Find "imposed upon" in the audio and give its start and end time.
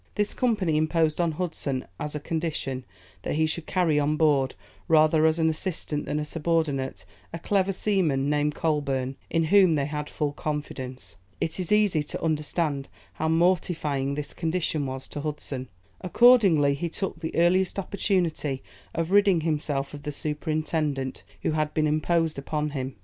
21.85-22.71